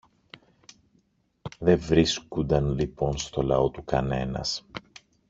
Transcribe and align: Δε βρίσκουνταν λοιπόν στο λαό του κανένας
Δε 1.59 1.75
βρίσκουνταν 1.75 2.71
λοιπόν 2.73 3.17
στο 3.17 3.41
λαό 3.41 3.69
του 3.69 3.83
κανένας 3.83 4.67